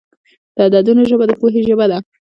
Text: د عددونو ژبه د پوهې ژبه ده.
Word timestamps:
د 0.55 0.59
عددونو 0.71 1.01
ژبه 1.09 1.25
د 1.27 1.31
پوهې 1.39 1.61
ژبه 1.67 1.85
ده. 1.91 1.97